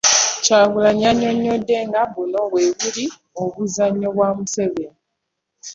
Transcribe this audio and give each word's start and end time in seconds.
Kyagulanyi 0.43 1.01
yannyonnyodde 1.07 1.75
nga 1.87 2.01
buno 2.11 2.41
bwe 2.51 2.65
buli 2.79 3.05
obuzannyo 3.43 4.07
bwa 4.15 4.29
Museveni 4.37 4.99